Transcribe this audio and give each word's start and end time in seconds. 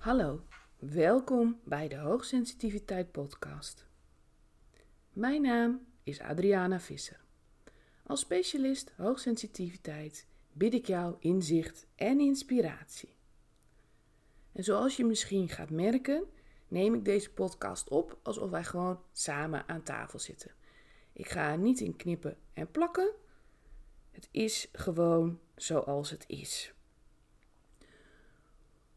Hallo, 0.00 0.44
welkom 0.78 1.60
bij 1.64 1.88
de 1.88 1.96
Hoogsensitiviteit 1.96 3.12
Podcast. 3.12 3.86
Mijn 5.12 5.42
naam 5.42 5.86
is 6.02 6.20
Adriana 6.20 6.80
Visser. 6.80 7.20
Als 8.06 8.20
specialist 8.20 8.92
hoogsensitiviteit 8.96 10.26
bied 10.52 10.74
ik 10.74 10.86
jou 10.86 11.16
inzicht 11.18 11.86
en 11.94 12.20
inspiratie. 12.20 13.14
En 14.52 14.64
zoals 14.64 14.96
je 14.96 15.04
misschien 15.04 15.48
gaat 15.48 15.70
merken, 15.70 16.24
neem 16.68 16.94
ik 16.94 17.04
deze 17.04 17.32
podcast 17.32 17.88
op 17.88 18.18
alsof 18.22 18.50
wij 18.50 18.64
gewoon 18.64 19.02
samen 19.12 19.68
aan 19.68 19.82
tafel 19.82 20.18
zitten. 20.18 20.50
Ik 21.12 21.28
ga 21.28 21.50
er 21.50 21.58
niet 21.58 21.80
in 21.80 21.96
knippen 21.96 22.38
en 22.52 22.70
plakken. 22.70 23.12
Het 24.10 24.28
is 24.30 24.68
gewoon 24.72 25.40
zoals 25.56 26.10
het 26.10 26.24
is. 26.26 26.72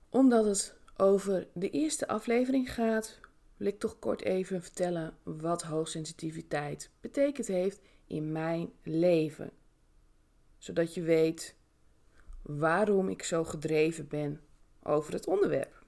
Omdat 0.10 0.46
het 0.46 0.82
over 1.04 1.48
de 1.54 1.70
eerste 1.70 2.08
aflevering 2.08 2.74
gaat, 2.74 3.20
wil 3.58 3.68
ik 3.68 3.80
toch 3.80 4.00
kort 4.00 4.22
even 4.22 4.62
vertellen 4.62 5.18
wat 5.24 5.62
hoogsensitiviteit 5.62 6.90
betekend 7.02 7.48
heeft 7.48 7.80
in 8.08 8.32
mijn 8.32 8.72
leven. 8.84 9.52
Zodat 10.58 10.94
je 10.94 11.02
weet 11.02 11.56
waarom 12.42 13.10
ik 13.10 13.24
zo 13.24 13.44
gedreven 13.44 14.08
ben 14.08 14.42
over 14.84 15.14
het 15.14 15.28
onderwerp. 15.28 15.84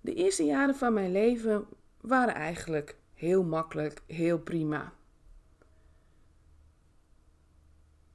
De 0.00 0.14
eerste 0.14 0.44
jaren 0.44 0.74
van 0.74 0.92
mijn 0.92 1.12
leven 1.12 1.66
waren 2.00 2.34
eigenlijk 2.34 2.96
heel 3.14 3.44
makkelijk, 3.44 4.02
heel 4.06 4.38
prima. 4.38 4.92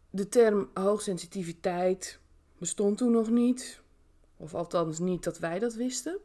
De 0.10 0.30
term 0.30 0.70
hoogsensitiviteit 0.74 2.20
bestond 2.58 2.98
toen 2.98 3.12
nog 3.12 3.30
niet, 3.30 3.82
of 4.44 4.54
althans 4.56 5.00
niet 5.00 5.24
dat 5.24 5.40
wij 5.40 5.60
dat 5.60 5.74
wisten. 5.74 6.20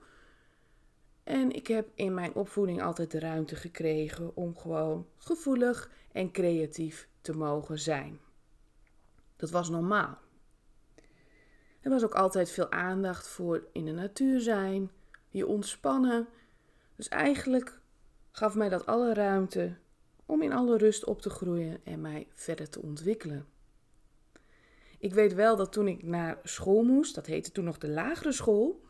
En 1.24 1.50
ik 1.52 1.66
heb 1.66 1.88
in 1.94 2.14
mijn 2.14 2.34
opvoeding 2.34 2.82
altijd 2.82 3.10
de 3.10 3.18
ruimte 3.18 3.56
gekregen 3.56 4.36
om 4.36 4.56
gewoon 4.56 5.06
gevoelig 5.16 5.90
en 6.12 6.30
creatief 6.30 7.08
te 7.20 7.32
mogen 7.32 7.78
zijn. 7.78 8.20
Dat 9.36 9.50
was 9.50 9.70
normaal. 9.70 10.18
Er 11.80 11.90
was 11.90 12.04
ook 12.04 12.14
altijd 12.14 12.50
veel 12.50 12.70
aandacht 12.70 13.28
voor 13.28 13.66
in 13.72 13.84
de 13.84 13.92
natuur 13.92 14.40
zijn, 14.40 14.90
je 15.28 15.46
ontspannen. 15.46 16.28
Dus 16.96 17.08
eigenlijk 17.08 17.80
gaf 18.30 18.54
mij 18.54 18.68
dat 18.68 18.86
alle 18.86 19.14
ruimte 19.14 19.76
om 20.26 20.42
in 20.42 20.52
alle 20.52 20.76
rust 20.76 21.04
op 21.04 21.22
te 21.22 21.30
groeien 21.30 21.84
en 21.84 22.00
mij 22.00 22.26
verder 22.32 22.68
te 22.68 22.82
ontwikkelen. 22.82 23.46
Ik 24.98 25.14
weet 25.14 25.34
wel 25.34 25.56
dat 25.56 25.72
toen 25.72 25.88
ik 25.88 26.02
naar 26.02 26.38
school 26.42 26.82
moest, 26.82 27.14
dat 27.14 27.26
heette 27.26 27.52
toen 27.52 27.64
nog 27.64 27.78
de 27.78 27.88
lagere 27.88 28.32
school, 28.32 28.84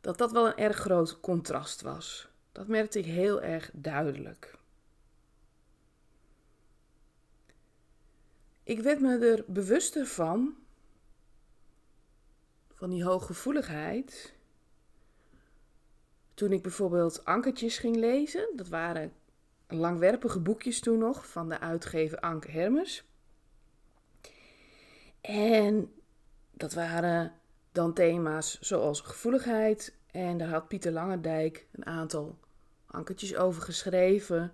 dat 0.00 0.18
dat 0.18 0.32
wel 0.32 0.46
een 0.46 0.56
erg 0.56 0.76
groot 0.76 1.20
contrast 1.20 1.82
was. 1.82 2.28
Dat 2.52 2.68
merkte 2.68 2.98
ik 2.98 3.04
heel 3.04 3.42
erg 3.42 3.70
duidelijk. 3.72 4.56
Ik 8.62 8.80
werd 8.80 9.00
me 9.00 9.18
er 9.18 9.44
bewuster 9.46 10.06
van, 10.06 10.56
van 12.74 12.90
die 12.90 13.04
hooggevoeligheid, 13.04 14.34
toen 16.34 16.52
ik 16.52 16.62
bijvoorbeeld 16.62 17.24
ankertjes 17.24 17.78
ging 17.78 17.96
lezen. 17.96 18.52
Dat 18.56 18.68
waren 18.68 19.12
langwerpige 19.68 20.40
boekjes 20.40 20.80
toen 20.80 20.98
nog 20.98 21.28
van 21.28 21.48
de 21.48 21.60
uitgever 21.60 22.20
Anke 22.20 22.50
Hermers. 22.50 23.07
En 25.28 25.92
dat 26.50 26.74
waren 26.74 27.32
dan 27.72 27.94
thema's 27.94 28.60
zoals 28.60 29.00
gevoeligheid. 29.00 29.96
En 30.10 30.38
daar 30.38 30.48
had 30.48 30.68
Pieter 30.68 30.92
Langendijk 30.92 31.66
een 31.72 31.86
aantal 31.86 32.38
ankertjes 32.86 33.36
over 33.36 33.62
geschreven. 33.62 34.52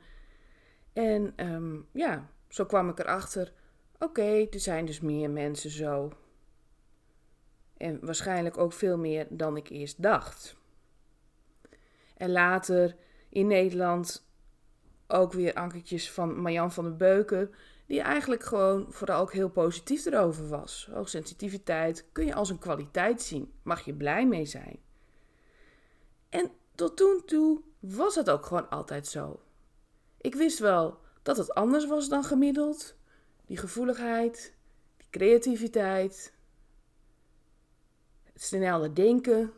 En 0.93 1.33
ehm, 1.37 1.77
ja, 1.93 2.29
zo 2.49 2.65
kwam 2.65 2.89
ik 2.89 2.99
erachter. 2.99 3.53
Oké, 3.99 4.47
er 4.51 4.61
zijn 4.61 4.85
dus 4.85 5.01
meer 5.01 5.31
mensen 5.31 5.71
zo. 5.71 6.13
En 7.77 7.99
waarschijnlijk 8.07 8.59
ook 8.59 8.73
veel 8.73 8.99
meer 8.99 9.27
dan 9.31 9.57
ik 9.57 9.69
eerst 9.69 10.03
dacht. 10.03 10.57
En 12.17 12.31
later 12.31 12.97
in 13.29 13.47
Nederland 13.47 14.29
ook 15.07 15.33
weer 15.33 15.55
ankertjes 15.55 16.11
van 16.11 16.41
Marjan 16.41 16.73
van 16.73 16.85
der 16.85 16.97
Beuken. 16.97 17.55
Die 17.87 18.01
eigenlijk 18.01 18.43
gewoon 18.43 18.87
vooral 18.89 19.21
ook 19.21 19.33
heel 19.33 19.49
positief 19.49 20.05
erover 20.05 20.49
was. 20.49 20.89
Hoogsensitiviteit 20.93 22.09
kun 22.13 22.27
je 22.27 22.35
als 22.35 22.51
een 22.51 22.59
kwaliteit 22.59 23.23
zien. 23.23 23.53
Mag 23.63 23.85
je 23.85 23.95
blij 23.95 24.27
mee 24.27 24.45
zijn. 24.45 24.79
En 26.29 26.51
tot 26.75 26.97
toen 26.97 27.23
toe 27.27 27.61
was 27.81 28.15
het 28.15 28.31
ook 28.31 28.47
gewoon 28.47 28.69
altijd 28.69 29.07
zo. 29.07 29.41
Ik 30.21 30.35
wist 30.35 30.59
wel 30.59 30.99
dat 31.23 31.37
het 31.37 31.55
anders 31.55 31.87
was 31.87 32.09
dan 32.09 32.25
gemiddeld. 32.25 32.97
Die 33.47 33.57
gevoeligheid, 33.57 34.55
die 34.97 35.07
creativiteit, 35.11 36.33
het 38.23 38.43
snelle 38.43 38.93
denken, 38.93 39.53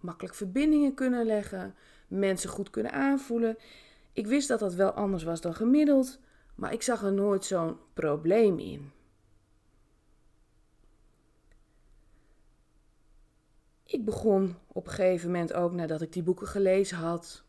makkelijk 0.00 0.34
verbindingen 0.34 0.94
kunnen 0.94 1.26
leggen, 1.26 1.74
mensen 2.08 2.50
goed 2.50 2.70
kunnen 2.70 2.92
aanvoelen. 2.92 3.58
Ik 4.12 4.26
wist 4.26 4.48
dat 4.48 4.58
dat 4.58 4.74
wel 4.74 4.90
anders 4.90 5.22
was 5.22 5.40
dan 5.40 5.54
gemiddeld, 5.54 6.18
maar 6.58 6.72
ik 6.72 6.82
zag 6.82 7.02
er 7.02 7.12
nooit 7.12 7.44
zo'n 7.44 7.76
probleem 7.94 8.58
in. 8.58 8.90
Ik 13.82 14.04
begon 14.04 14.56
op 14.66 14.86
een 14.86 14.92
gegeven 14.92 15.30
moment 15.30 15.52
ook 15.52 15.72
nadat 15.72 16.02
ik 16.02 16.12
die 16.12 16.22
boeken 16.22 16.46
gelezen 16.46 16.96
had, 16.96 17.44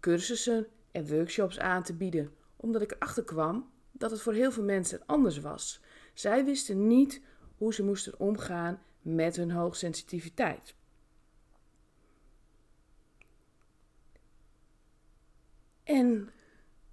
cursussen 0.00 0.66
en 0.90 1.08
workshops 1.08 1.58
aan 1.58 1.82
te 1.82 1.94
bieden, 1.94 2.34
omdat 2.56 2.82
ik 2.82 2.92
erachter 2.92 3.24
kwam 3.24 3.70
dat 3.92 4.10
het 4.10 4.20
voor 4.20 4.32
heel 4.32 4.52
veel 4.52 4.64
mensen 4.64 5.02
anders 5.06 5.40
was. 5.40 5.80
Zij 6.14 6.44
wisten 6.44 6.86
niet 6.86 7.22
hoe 7.56 7.74
ze 7.74 7.82
moesten 7.82 8.18
omgaan 8.18 8.82
met 9.02 9.36
hun 9.36 9.50
hoogsensitiviteit. 9.50 10.74
En 15.84 16.30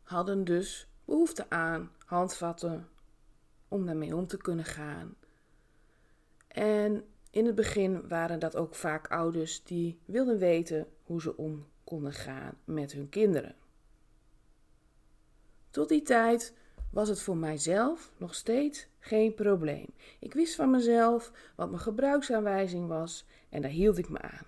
hadden 0.02 0.44
dus 0.44 0.87
behoefte 1.08 1.50
aan 1.50 1.92
handvatten 2.06 2.90
om 3.68 3.86
daarmee 3.86 4.16
om 4.16 4.28
te 4.28 4.38
kunnen 4.38 4.66
gaan. 4.66 5.16
En 6.48 7.06
in 7.30 7.46
het 7.46 7.56
begin 7.56 8.08
waren 8.08 8.40
dat 8.40 8.56
ook 8.56 8.76
vaak 8.76 9.08
ouders 9.08 9.64
die 9.64 10.00
wilden 10.06 10.38
weten 10.38 10.88
hoe 11.04 11.22
ze 11.22 11.38
om 11.38 11.66
konden 11.84 12.14
gaan 12.14 12.58
met 12.64 12.92
hun 12.92 13.10
kinderen. 13.10 13.56
Tot 15.70 15.90
die 15.90 16.02
tijd 16.02 16.54
was 16.92 17.10
het 17.10 17.22
voor 17.22 17.38
mijzelf 17.38 18.12
nog 18.18 18.36
steeds 18.36 18.88
geen 19.00 19.34
probleem. 19.34 19.88
Ik 20.20 20.34
wist 20.34 20.56
van 20.56 20.70
mezelf 20.70 21.32
wat 21.56 21.70
mijn 21.70 21.82
gebruiksaanwijzing 21.82 22.88
was 22.88 23.26
en 23.50 23.62
daar 23.62 23.72
hield 23.72 23.98
ik 23.98 24.10
me 24.10 24.22
aan. 24.22 24.46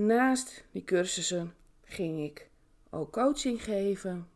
Naast 0.00 0.64
die 0.70 0.84
cursussen 0.84 1.54
ging 1.82 2.24
ik 2.24 2.50
ook 2.90 3.12
coaching 3.12 3.64
geven. 3.64 4.28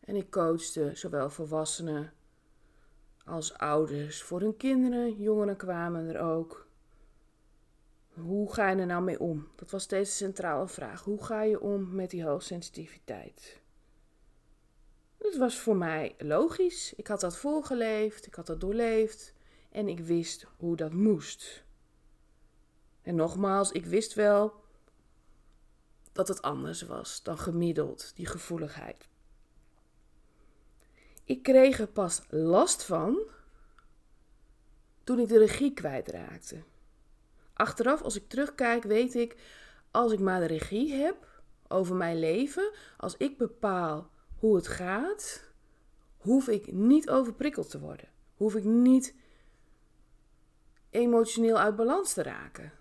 En 0.00 0.16
ik 0.16 0.30
coachte 0.30 0.90
zowel 0.94 1.30
volwassenen 1.30 2.12
als 3.24 3.54
ouders 3.54 4.22
voor 4.22 4.40
hun 4.40 4.56
kinderen. 4.56 5.16
Jongeren 5.16 5.56
kwamen 5.56 6.14
er 6.14 6.20
ook. 6.20 6.68
Hoe 8.08 8.52
ga 8.52 8.70
je 8.70 8.76
er 8.76 8.86
nou 8.86 9.02
mee 9.02 9.20
om? 9.20 9.48
Dat 9.56 9.70
was 9.70 9.82
steeds 9.82 10.10
de 10.10 10.24
centrale 10.24 10.68
vraag. 10.68 11.02
Hoe 11.02 11.24
ga 11.24 11.42
je 11.42 11.60
om 11.60 11.94
met 11.94 12.10
die 12.10 12.24
hoogsensitiviteit? 12.24 13.60
Dat 15.16 15.36
was 15.36 15.58
voor 15.58 15.76
mij 15.76 16.14
logisch. 16.18 16.94
Ik 16.96 17.06
had 17.06 17.20
dat 17.20 17.36
voorgeleefd, 17.36 18.26
ik 18.26 18.34
had 18.34 18.46
dat 18.46 18.60
doorleefd 18.60 19.34
en 19.70 19.88
ik 19.88 20.00
wist 20.00 20.46
hoe 20.56 20.76
dat 20.76 20.92
moest. 20.92 21.68
En 23.10 23.16
nogmaals, 23.16 23.72
ik 23.72 23.86
wist 23.86 24.14
wel 24.14 24.54
dat 26.12 26.28
het 26.28 26.42
anders 26.42 26.82
was 26.82 27.22
dan 27.22 27.38
gemiddeld, 27.38 28.12
die 28.14 28.26
gevoeligheid. 28.26 29.08
Ik 31.24 31.42
kreeg 31.42 31.80
er 31.80 31.86
pas 31.86 32.22
last 32.28 32.84
van 32.84 33.18
toen 35.04 35.18
ik 35.18 35.28
de 35.28 35.38
regie 35.38 35.72
kwijtraakte. 35.72 36.62
Achteraf, 37.52 38.02
als 38.02 38.16
ik 38.16 38.28
terugkijk, 38.28 38.82
weet 38.82 39.14
ik, 39.14 39.36
als 39.90 40.12
ik 40.12 40.20
maar 40.20 40.40
de 40.40 40.46
regie 40.46 40.92
heb 40.92 41.42
over 41.68 41.96
mijn 41.96 42.18
leven, 42.18 42.72
als 42.96 43.16
ik 43.16 43.38
bepaal 43.38 44.10
hoe 44.38 44.56
het 44.56 44.68
gaat, 44.68 45.44
hoef 46.16 46.48
ik 46.48 46.72
niet 46.72 47.10
overprikkeld 47.10 47.70
te 47.70 47.80
worden. 47.80 48.08
Hoef 48.36 48.54
ik 48.54 48.64
niet 48.64 49.14
emotioneel 50.90 51.58
uit 51.58 51.76
balans 51.76 52.12
te 52.12 52.22
raken. 52.22 52.78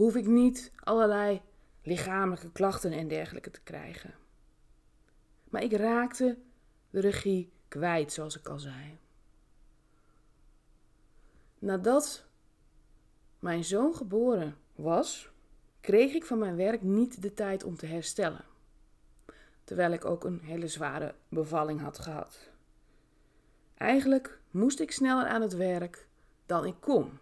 Hoef 0.00 0.16
ik 0.16 0.26
niet 0.26 0.72
allerlei 0.78 1.40
lichamelijke 1.82 2.52
klachten 2.52 2.92
en 2.92 3.08
dergelijke 3.08 3.50
te 3.50 3.60
krijgen. 3.60 4.14
Maar 5.44 5.62
ik 5.62 5.72
raakte 5.72 6.38
de 6.90 7.00
regie 7.00 7.52
kwijt, 7.68 8.12
zoals 8.12 8.38
ik 8.38 8.48
al 8.48 8.58
zei. 8.58 8.98
Nadat 11.58 12.24
mijn 13.38 13.64
zoon 13.64 13.94
geboren 13.94 14.56
was, 14.74 15.30
kreeg 15.80 16.12
ik 16.12 16.24
van 16.24 16.38
mijn 16.38 16.56
werk 16.56 16.82
niet 16.82 17.22
de 17.22 17.34
tijd 17.34 17.64
om 17.64 17.76
te 17.76 17.86
herstellen. 17.86 18.44
Terwijl 19.64 19.92
ik 19.92 20.04
ook 20.04 20.24
een 20.24 20.40
hele 20.42 20.68
zware 20.68 21.14
bevalling 21.28 21.80
had 21.80 21.98
gehad. 21.98 22.50
Eigenlijk 23.74 24.40
moest 24.50 24.80
ik 24.80 24.92
sneller 24.92 25.26
aan 25.26 25.42
het 25.42 25.56
werk 25.56 26.06
dan 26.46 26.66
ik 26.66 26.76
kon. 26.80 27.18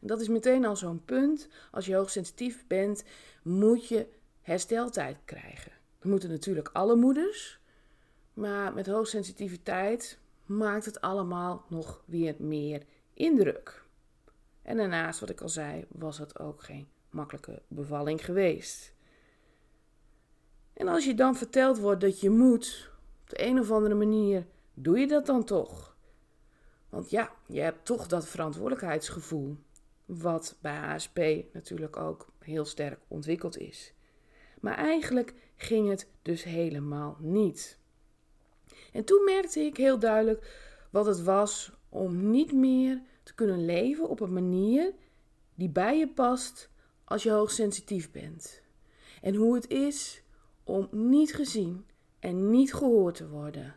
Dat 0.00 0.20
is 0.20 0.28
meteen 0.28 0.64
al 0.64 0.76
zo'n 0.76 1.04
punt. 1.04 1.48
Als 1.70 1.86
je 1.86 1.94
hoogsensitief 1.94 2.66
bent, 2.66 3.04
moet 3.42 3.88
je 3.88 4.06
hersteltijd 4.40 5.16
krijgen. 5.24 5.72
Dat 5.98 6.10
moeten 6.10 6.30
natuurlijk 6.30 6.70
alle 6.72 6.96
moeders. 6.96 7.60
Maar 8.34 8.74
met 8.74 8.86
hoogsensitiviteit 8.86 10.18
maakt 10.46 10.84
het 10.84 11.00
allemaal 11.00 11.64
nog 11.68 12.02
weer 12.06 12.34
meer 12.38 12.82
indruk. 13.14 13.84
En 14.62 14.76
daarnaast, 14.76 15.20
wat 15.20 15.30
ik 15.30 15.40
al 15.40 15.48
zei, 15.48 15.84
was 15.88 16.18
het 16.18 16.38
ook 16.38 16.62
geen 16.62 16.88
makkelijke 17.10 17.62
bevalling 17.68 18.24
geweest. 18.24 18.94
En 20.72 20.88
als 20.88 21.04
je 21.04 21.14
dan 21.14 21.36
verteld 21.36 21.78
wordt 21.78 22.00
dat 22.00 22.20
je 22.20 22.30
moet, 22.30 22.90
op 23.22 23.30
de 23.30 23.44
een 23.46 23.58
of 23.58 23.70
andere 23.70 23.94
manier, 23.94 24.46
doe 24.74 24.98
je 24.98 25.06
dat 25.06 25.26
dan 25.26 25.44
toch? 25.44 25.96
Want 26.88 27.10
ja, 27.10 27.32
je 27.46 27.60
hebt 27.60 27.84
toch 27.84 28.06
dat 28.06 28.26
verantwoordelijkheidsgevoel, 28.26 29.56
wat 30.18 30.56
bij 30.60 30.76
HSP 30.76 31.18
natuurlijk 31.52 31.96
ook 31.96 32.32
heel 32.38 32.64
sterk 32.64 33.00
ontwikkeld 33.08 33.58
is. 33.58 33.92
Maar 34.60 34.74
eigenlijk 34.74 35.34
ging 35.56 35.88
het 35.88 36.08
dus 36.22 36.44
helemaal 36.44 37.16
niet. 37.20 37.78
En 38.92 39.04
toen 39.04 39.24
merkte 39.24 39.60
ik 39.60 39.76
heel 39.76 39.98
duidelijk 39.98 40.68
wat 40.90 41.06
het 41.06 41.22
was 41.22 41.72
om 41.88 42.30
niet 42.30 42.52
meer 42.52 43.02
te 43.22 43.34
kunnen 43.34 43.64
leven 43.64 44.08
op 44.08 44.20
een 44.20 44.32
manier 44.32 44.92
die 45.54 45.68
bij 45.68 45.98
je 45.98 46.08
past 46.08 46.70
als 47.04 47.22
je 47.22 47.30
hoogsensitief 47.30 48.10
bent. 48.10 48.62
En 49.22 49.34
hoe 49.34 49.54
het 49.54 49.68
is 49.68 50.22
om 50.64 50.88
niet 50.90 51.34
gezien 51.34 51.86
en 52.18 52.50
niet 52.50 52.74
gehoord 52.74 53.14
te 53.14 53.28
worden 53.28 53.74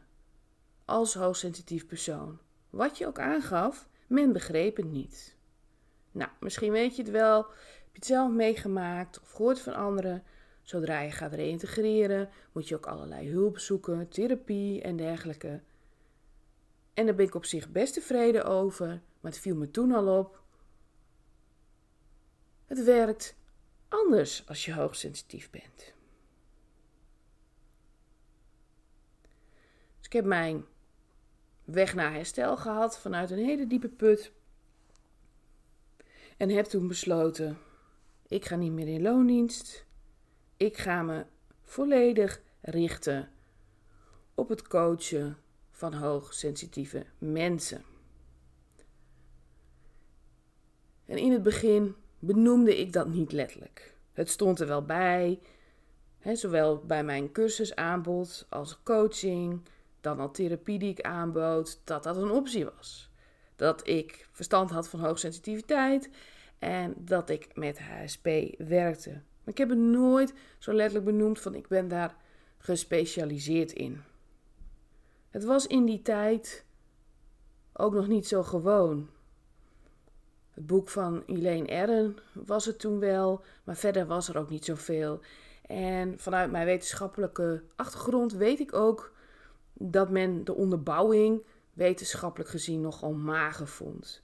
als 0.85 1.13
hoogsensitief 1.13 1.85
persoon. 1.85 2.39
Wat 2.69 2.97
je 2.97 3.07
ook 3.07 3.19
aangaf, 3.19 3.87
men 4.07 4.33
begreep 4.33 4.77
het 4.77 4.91
niet. 4.91 5.35
Nou, 6.13 6.29
misschien 6.39 6.71
weet 6.71 6.95
je 6.95 7.01
het 7.01 7.11
wel, 7.11 7.37
heb 7.37 7.91
je 7.91 7.97
het 7.97 8.05
zelf 8.05 8.31
meegemaakt 8.31 9.19
of 9.21 9.31
gehoord 9.31 9.59
van 9.59 9.73
anderen. 9.73 10.23
Zodra 10.61 10.99
je 10.99 11.11
gaat 11.11 11.33
reïntegreren, 11.33 12.29
moet 12.51 12.67
je 12.67 12.75
ook 12.75 12.85
allerlei 12.85 13.31
hulp 13.31 13.59
zoeken, 13.59 14.09
therapie 14.09 14.81
en 14.81 14.95
dergelijke. 14.95 15.61
En 16.93 17.05
daar 17.05 17.15
ben 17.15 17.25
ik 17.25 17.35
op 17.35 17.45
zich 17.45 17.69
best 17.69 17.93
tevreden 17.93 18.45
over, 18.45 18.87
maar 18.87 19.31
het 19.31 19.39
viel 19.39 19.55
me 19.55 19.71
toen 19.71 19.91
al 19.91 20.19
op. 20.19 20.41
Het 22.65 22.83
werkt 22.83 23.35
anders 23.87 24.47
als 24.47 24.65
je 24.65 24.73
hoogsensitief 24.73 25.49
bent. 25.49 25.93
Dus 29.97 30.05
ik 30.05 30.13
heb 30.13 30.25
mijn 30.25 30.65
weg 31.63 31.95
naar 31.95 32.13
herstel 32.13 32.57
gehad 32.57 32.99
vanuit 32.99 33.31
een 33.31 33.45
hele 33.45 33.67
diepe 33.67 33.89
put. 33.89 34.31
En 36.37 36.49
heb 36.49 36.65
toen 36.65 36.87
besloten: 36.87 37.57
ik 38.27 38.45
ga 38.45 38.55
niet 38.55 38.71
meer 38.71 38.87
in 38.87 39.01
loondienst. 39.01 39.85
Ik 40.57 40.77
ga 40.77 41.01
me 41.01 41.25
volledig 41.61 42.41
richten 42.61 43.29
op 44.35 44.49
het 44.49 44.67
coachen 44.67 45.37
van 45.71 45.93
hoogsensitieve 45.93 47.05
mensen. 47.17 47.83
En 51.05 51.17
in 51.17 51.31
het 51.31 51.43
begin 51.43 51.95
benoemde 52.19 52.79
ik 52.79 52.93
dat 52.93 53.07
niet 53.07 53.31
letterlijk. 53.31 53.95
Het 54.13 54.29
stond 54.29 54.59
er 54.59 54.67
wel 54.67 54.85
bij, 54.85 55.39
hè, 56.19 56.35
zowel 56.35 56.77
bij 56.77 57.03
mijn 57.03 57.31
cursusaanbod 57.31 58.45
als 58.49 58.79
coaching, 58.83 59.61
dan 60.01 60.19
al 60.19 60.31
therapie 60.31 60.79
die 60.79 60.89
ik 60.89 61.01
aanbood, 61.01 61.81
dat 61.83 62.03
dat 62.03 62.17
een 62.17 62.31
optie 62.31 62.65
was. 62.65 63.11
Dat 63.63 63.87
ik 63.87 64.27
verstand 64.31 64.69
had 64.69 64.89
van 64.89 64.99
hoogsensitiviteit 64.99 66.09
en 66.59 66.93
dat 66.97 67.29
ik 67.29 67.55
met 67.55 67.79
HSP 67.79 68.27
werkte. 68.57 69.09
Maar 69.09 69.53
ik 69.53 69.57
heb 69.57 69.69
het 69.69 69.77
nooit 69.77 70.33
zo 70.57 70.73
letterlijk 70.73 71.05
benoemd 71.05 71.39
van 71.39 71.55
ik 71.55 71.67
ben 71.67 71.87
daar 71.87 72.15
gespecialiseerd 72.57 73.71
in. 73.71 74.01
Het 75.29 75.43
was 75.43 75.67
in 75.67 75.85
die 75.85 76.01
tijd 76.01 76.65
ook 77.73 77.93
nog 77.93 78.07
niet 78.07 78.27
zo 78.27 78.43
gewoon. 78.43 79.09
Het 80.51 80.67
boek 80.67 80.89
van 80.89 81.23
Elaine 81.25 81.67
Erren 81.67 82.17
was 82.33 82.65
het 82.65 82.79
toen 82.79 82.99
wel, 82.99 83.41
maar 83.63 83.75
verder 83.75 84.05
was 84.05 84.29
er 84.29 84.37
ook 84.37 84.49
niet 84.49 84.65
zoveel. 84.65 85.19
En 85.65 86.19
vanuit 86.19 86.51
mijn 86.51 86.65
wetenschappelijke 86.65 87.63
achtergrond 87.75 88.33
weet 88.33 88.59
ik 88.59 88.73
ook 88.73 89.13
dat 89.73 90.09
men 90.09 90.43
de 90.43 90.53
onderbouwing 90.53 91.43
wetenschappelijk 91.73 92.49
gezien 92.49 92.81
nogal 92.81 93.13
mager 93.13 93.67
vond. 93.67 94.21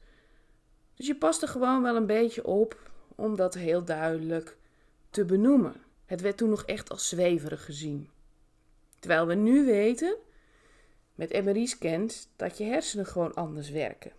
Dus 0.96 1.08
je 1.08 1.16
past 1.16 1.42
er 1.42 1.48
gewoon 1.48 1.82
wel 1.82 1.96
een 1.96 2.06
beetje 2.06 2.46
op 2.46 2.92
om 3.16 3.36
dat 3.36 3.54
heel 3.54 3.84
duidelijk 3.84 4.58
te 5.10 5.26
benoemen. 5.26 5.84
Het 6.06 6.22
werd 6.22 6.38
toen 6.38 6.50
nog 6.50 6.64
echt 6.64 6.90
als 6.90 7.10
zweverig 7.10 7.66
gezien. 7.66 8.10
Terwijl 9.00 9.26
we 9.26 9.34
nu 9.34 9.66
weten, 9.66 10.18
met 11.16 11.44
MRI-scans, 11.44 12.28
dat 12.36 12.58
je 12.58 12.64
hersenen 12.64 13.06
gewoon 13.06 13.34
anders 13.34 13.70
werken. 13.70 14.12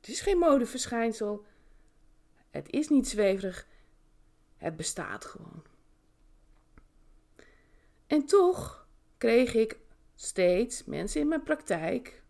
Het 0.00 0.08
is 0.08 0.20
geen 0.20 0.38
modeverschijnsel. 0.38 1.44
Het 2.50 2.70
is 2.70 2.88
niet 2.88 3.08
zweverig. 3.08 3.66
Het 4.56 4.76
bestaat 4.76 5.24
gewoon. 5.24 5.62
En 8.06 8.26
toch 8.26 8.86
kreeg 9.18 9.54
ik 9.54 9.78
steeds 10.14 10.84
mensen 10.84 11.20
in 11.20 11.28
mijn 11.28 11.42
praktijk, 11.42 12.22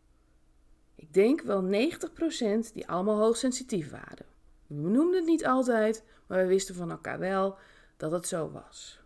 ik 0.95 1.15
denk 1.15 1.41
wel 1.41 1.63
90% 1.63 2.73
die 2.73 2.89
allemaal 2.89 3.19
hoogsensitief 3.19 3.91
waren. 3.91 4.27
We 4.67 4.75
noemden 4.75 5.15
het 5.15 5.27
niet 5.27 5.47
altijd, 5.47 6.05
maar 6.27 6.39
we 6.39 6.47
wisten 6.47 6.75
van 6.75 6.91
elkaar 6.91 7.19
wel 7.19 7.59
dat 7.97 8.13
het 8.13 8.27
zo 8.27 8.51
was. 8.51 9.01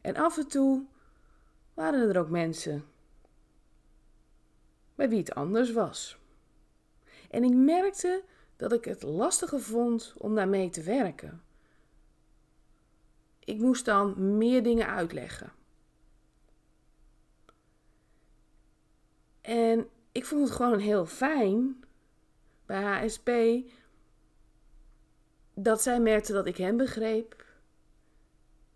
En 0.00 0.16
af 0.16 0.38
en 0.38 0.48
toe 0.48 0.84
waren 1.74 2.08
er 2.08 2.18
ook 2.18 2.30
mensen 2.30 2.84
bij 4.94 5.08
wie 5.08 5.18
het 5.18 5.34
anders 5.34 5.72
was. 5.72 6.18
En 7.30 7.44
ik 7.44 7.54
merkte 7.54 8.22
dat 8.56 8.72
ik 8.72 8.84
het 8.84 9.02
lastiger 9.02 9.60
vond 9.60 10.14
om 10.18 10.34
daarmee 10.34 10.70
te 10.70 10.82
werken. 10.82 11.42
Ik 13.38 13.58
moest 13.58 13.84
dan 13.84 14.36
meer 14.36 14.62
dingen 14.62 14.86
uitleggen. 14.86 15.52
En 19.50 19.88
ik 20.12 20.24
vond 20.24 20.42
het 20.42 20.56
gewoon 20.56 20.78
heel 20.78 21.06
fijn 21.06 21.84
bij 22.66 22.82
HSP 22.82 23.30
dat 25.54 25.82
zij 25.82 26.00
merkte 26.00 26.32
dat 26.32 26.46
ik 26.46 26.56
hem 26.56 26.76
begreep. 26.76 27.44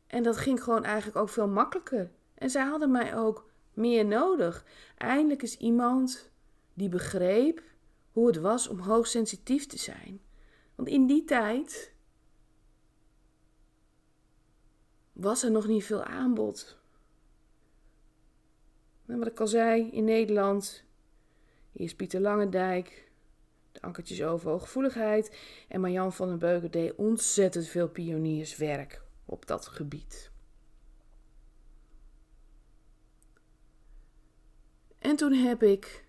En 0.07 0.23
dat 0.23 0.37
ging 0.37 0.63
gewoon 0.63 0.85
eigenlijk 0.85 1.17
ook 1.17 1.29
veel 1.29 1.49
makkelijker. 1.49 2.11
En 2.35 2.51
zij 2.51 2.65
hadden 2.65 2.91
mij 2.91 3.17
ook 3.17 3.51
meer 3.73 4.07
nodig. 4.07 4.65
Eindelijk 4.97 5.43
is 5.43 5.57
iemand 5.57 6.31
die 6.73 6.89
begreep 6.89 7.63
hoe 8.13 8.27
het 8.27 8.37
was 8.37 8.69
om 8.69 8.79
hoogsensitief 8.79 9.67
te 9.67 9.79
zijn. 9.79 10.21
Want 10.75 10.89
in 10.89 11.07
die 11.07 11.25
tijd 11.25 11.93
was 15.13 15.43
er 15.43 15.51
nog 15.51 15.67
niet 15.67 15.85
veel 15.85 16.03
aanbod. 16.03 16.79
En 19.07 19.19
wat 19.19 19.27
ik 19.27 19.41
al 19.41 19.47
zei, 19.47 19.91
in 19.91 20.05
Nederland 20.05 20.85
is 21.73 21.95
Pieter 21.95 22.21
Langendijk, 22.21 23.11
de 23.73 23.83
ankertjes 23.83 24.23
over 24.23 24.51
hooggevoeligheid. 24.51 25.37
En 25.69 25.81
Marjan 25.81 26.13
van 26.13 26.29
den 26.29 26.39
Beuken 26.39 26.71
deed 26.71 26.95
ontzettend 26.95 27.67
veel 27.67 27.89
pionierswerk 27.89 29.03
op 29.25 29.47
dat 29.47 29.67
gebied. 29.67 30.33
En 34.99 35.17
toen 35.17 35.33
heb 35.33 35.63
ik 35.63 36.05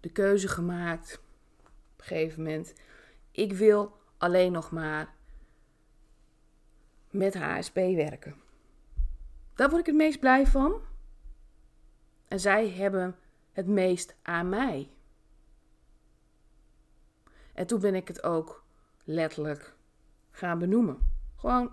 de 0.00 0.10
keuze 0.10 0.48
gemaakt, 0.48 1.20
op 1.92 2.00
een 2.00 2.04
gegeven 2.04 2.42
moment, 2.42 2.74
ik 3.30 3.52
wil 3.52 3.92
alleen 4.18 4.52
nog 4.52 4.70
maar 4.70 5.14
met 7.10 7.34
HSP 7.34 7.74
werken. 7.74 8.34
Daar 9.54 9.68
word 9.68 9.80
ik 9.80 9.86
het 9.86 9.94
meest 9.94 10.20
blij 10.20 10.46
van. 10.46 10.80
En 12.30 12.40
zij 12.40 12.68
hebben 12.68 13.16
het 13.52 13.66
meest 13.66 14.14
aan 14.22 14.48
mij. 14.48 14.90
En 17.54 17.66
toen 17.66 17.80
ben 17.80 17.94
ik 17.94 18.08
het 18.08 18.22
ook 18.22 18.64
letterlijk 19.04 19.74
gaan 20.30 20.58
benoemen. 20.58 21.12
Gewoon, 21.36 21.72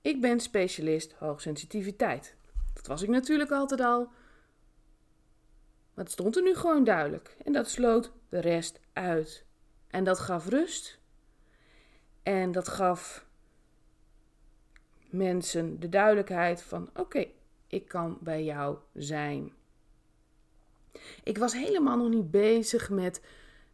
ik 0.00 0.20
ben 0.20 0.40
specialist 0.40 1.12
hoogsensitiviteit. 1.12 2.36
Dat 2.74 2.86
was 2.86 3.02
ik 3.02 3.08
natuurlijk 3.08 3.50
altijd 3.50 3.80
al. 3.80 4.04
Maar 5.94 6.04
het 6.04 6.10
stond 6.10 6.36
er 6.36 6.42
nu 6.42 6.54
gewoon 6.54 6.84
duidelijk. 6.84 7.36
En 7.44 7.52
dat 7.52 7.68
sloot 7.68 8.12
de 8.28 8.40
rest 8.40 8.80
uit. 8.92 9.44
En 9.88 10.04
dat 10.04 10.18
gaf 10.18 10.48
rust. 10.48 10.98
En 12.22 12.52
dat 12.52 12.68
gaf 12.68 13.26
mensen 15.08 15.80
de 15.80 15.88
duidelijkheid 15.88 16.62
van: 16.62 16.90
oké, 16.94 17.26
ik 17.70 17.88
kan 17.88 18.18
bij 18.20 18.44
jou 18.44 18.76
zijn. 18.94 19.52
Ik 21.22 21.38
was 21.38 21.52
helemaal 21.52 21.96
nog 21.96 22.08
niet 22.08 22.30
bezig 22.30 22.90
met 22.90 23.22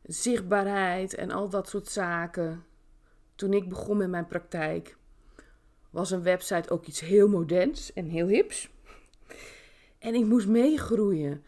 zichtbaarheid 0.03 1.15
en 1.15 1.31
al 1.31 1.49
dat 1.49 1.69
soort 1.69 1.89
zaken. 1.89 2.65
Toen 3.35 3.53
ik 3.53 3.69
begon 3.69 3.97
met 3.97 4.09
mijn 4.09 4.27
praktijk, 4.27 4.97
was 5.91 6.11
een 6.11 6.23
website 6.23 6.71
ook 6.71 6.87
iets 6.87 7.01
heel 7.01 7.29
moderns 7.29 7.93
en 7.93 8.09
heel 8.09 8.27
hips. 8.27 8.71
En 9.99 10.15
ik 10.15 10.25
moest 10.25 10.47
meegroeien. 10.47 11.45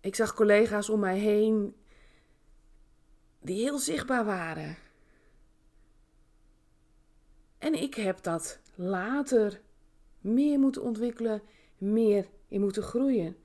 Ik 0.00 0.14
zag 0.14 0.34
collega's 0.34 0.88
om 0.88 1.00
mij 1.00 1.18
heen 1.18 1.74
die 3.40 3.62
heel 3.62 3.78
zichtbaar 3.78 4.24
waren. 4.24 4.76
En 7.58 7.74
ik 7.74 7.94
heb 7.94 8.22
dat 8.22 8.60
later 8.74 9.60
meer 10.20 10.58
moeten 10.58 10.82
ontwikkelen, 10.82 11.42
meer 11.78 12.28
in 12.48 12.60
moeten 12.60 12.82
groeien. 12.82 13.36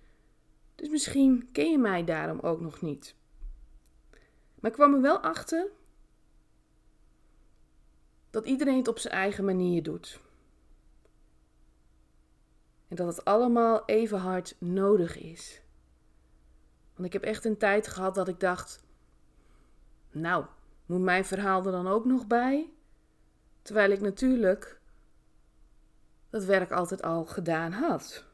Dus 0.75 0.89
misschien 0.89 1.49
ken 1.51 1.71
je 1.71 1.77
mij 1.77 2.03
daarom 2.03 2.39
ook 2.39 2.61
nog 2.61 2.81
niet. 2.81 3.15
Maar 4.59 4.71
ik 4.71 4.77
kwam 4.77 4.93
er 4.93 5.01
wel 5.01 5.19
achter 5.19 5.67
dat 8.29 8.45
iedereen 8.45 8.77
het 8.77 8.87
op 8.87 8.99
zijn 8.99 9.13
eigen 9.13 9.45
manier 9.45 9.83
doet. 9.83 10.19
En 12.87 12.95
dat 12.95 13.07
het 13.07 13.25
allemaal 13.25 13.85
even 13.85 14.19
hard 14.19 14.55
nodig 14.59 15.17
is. 15.17 15.61
Want 16.93 17.07
ik 17.07 17.13
heb 17.13 17.23
echt 17.23 17.45
een 17.45 17.57
tijd 17.57 17.87
gehad 17.87 18.15
dat 18.15 18.27
ik 18.27 18.39
dacht: 18.39 18.83
Nou, 20.11 20.45
moet 20.85 21.01
mijn 21.01 21.25
verhaal 21.25 21.65
er 21.65 21.71
dan 21.71 21.87
ook 21.87 22.05
nog 22.05 22.27
bij? 22.27 22.69
Terwijl 23.61 23.91
ik 23.91 24.01
natuurlijk 24.01 24.79
dat 26.35 26.43
werk 26.45 26.71
altijd 26.71 27.01
al 27.01 27.25
gedaan 27.25 27.71
had. 27.71 28.25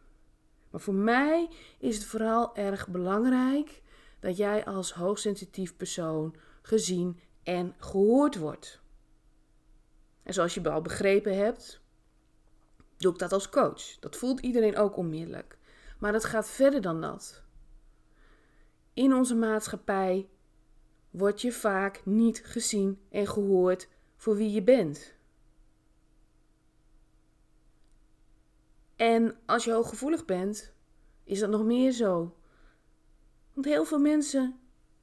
Maar 0.70 0.82
voor 0.82 0.94
mij 0.94 1.50
is 1.80 1.96
het 1.96 2.06
vooral 2.06 2.56
erg 2.56 2.88
belangrijk 2.88 3.82
dat 4.20 4.38
jij 4.38 4.66
als 4.66 4.94
hoogsensitief 4.94 5.76
persoon 5.76 6.36
gezien 6.62 7.20
en 7.44 7.76
gehoord 7.78 8.38
wordt. 8.38 8.82
En 10.24 10.34
zoals 10.34 10.54
je 10.54 10.70
al 10.70 10.82
begrepen 10.82 11.38
hebt, 11.38 11.82
doe 12.98 13.14
ik 13.14 13.20
dat 13.20 13.32
als 13.32 13.50
coach. 13.50 14.00
Dat 14.00 14.16
voelt 14.16 14.40
iedereen 14.40 14.78
ook 14.78 14.98
onmiddellijk. 14.98 15.58
Maar 16.00 16.14
het 16.14 16.26
gaat 16.26 16.50
verder 16.50 16.82
dan 16.82 17.02
dat. 17.02 17.44
In 18.94 19.14
onze 19.14 19.36
maatschappij 19.36 20.30
word 21.10 21.42
je 21.42 21.52
vaak 21.52 22.02
niet 22.06 22.42
gezien 22.46 23.00
en 23.10 23.28
gehoord 23.28 23.88
voor 24.16 24.36
wie 24.36 24.52
je 24.52 24.64
bent. 24.64 25.20
En 29.02 29.36
als 29.46 29.64
je 29.64 29.72
hooggevoelig 29.72 30.26
bent, 30.26 30.74
is 31.24 31.40
dat 31.40 31.50
nog 31.50 31.64
meer 31.64 31.92
zo. 31.92 32.38
Want 33.54 33.66
heel 33.66 33.86
veel 33.86 34.00
mensen 34.00 34.60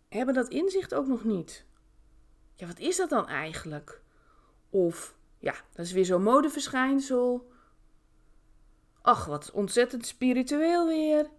hebben 0.09 0.35
dat 0.35 0.49
inzicht 0.49 0.95
ook 0.95 1.07
nog 1.07 1.25
niet. 1.25 1.64
Ja, 2.55 2.67
wat 2.67 2.78
is 2.78 2.97
dat 2.97 3.09
dan 3.09 3.26
eigenlijk? 3.26 4.02
Of, 4.71 5.17
ja, 5.38 5.55
dat 5.73 5.87
is 5.87 5.93
weer 5.93 6.05
zo'n 6.05 6.23
modeverschijnsel. 6.23 7.50
Ach, 9.02 9.25
wat 9.25 9.50
ontzettend 9.50 10.07
spiritueel 10.07 10.87
weer. 10.87 11.31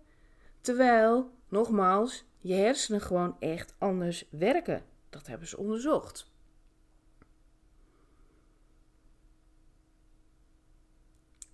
Terwijl, 0.61 1.31
nogmaals, 1.47 2.25
je 2.39 2.53
hersenen 2.53 3.01
gewoon 3.01 3.35
echt 3.39 3.75
anders 3.77 4.25
werken. 4.29 4.85
Dat 5.09 5.27
hebben 5.27 5.47
ze 5.47 5.57
onderzocht. 5.57 6.31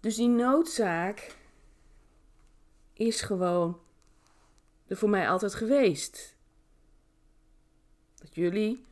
Dus 0.06 0.16
die 0.16 0.30
noodzaak 0.30 1.36
is 2.94 3.22
gewoon 3.22 3.80
er 4.88 4.98
voor 4.98 5.10
mij 5.10 5.30
altijd 5.30 5.54
geweest. 5.54 6.38
Dat 8.16 8.36
jullie 8.36 8.86